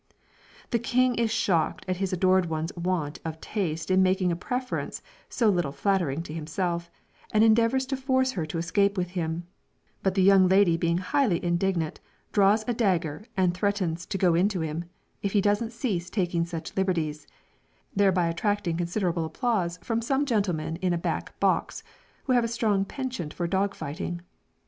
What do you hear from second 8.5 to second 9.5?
escape with him;